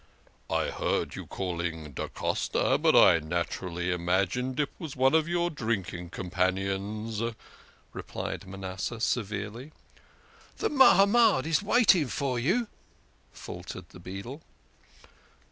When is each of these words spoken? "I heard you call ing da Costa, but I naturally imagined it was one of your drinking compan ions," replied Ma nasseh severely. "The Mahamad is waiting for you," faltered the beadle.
"I 0.49 0.71
heard 0.71 1.13
you 1.13 1.27
call 1.27 1.61
ing 1.61 1.91
da 1.91 2.07
Costa, 2.07 2.75
but 2.79 2.95
I 2.95 3.19
naturally 3.19 3.91
imagined 3.91 4.59
it 4.59 4.71
was 4.79 4.95
one 4.95 5.13
of 5.13 5.27
your 5.27 5.51
drinking 5.51 6.09
compan 6.09 6.57
ions," 6.59 7.21
replied 7.93 8.47
Ma 8.47 8.57
nasseh 8.57 8.99
severely. 8.99 9.73
"The 10.57 10.71
Mahamad 10.71 11.45
is 11.45 11.61
waiting 11.61 12.07
for 12.07 12.39
you," 12.39 12.67
faltered 13.31 13.89
the 13.89 13.99
beadle. 13.99 14.41